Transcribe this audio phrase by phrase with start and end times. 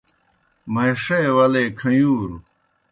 [0.73, 2.35] مہِݜے ولے کھیُوݩروْ